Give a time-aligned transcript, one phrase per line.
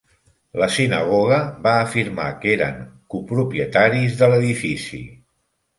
[0.61, 2.81] La sinagoga va afirmar que eren
[3.17, 5.07] copropietaris de l'edifici.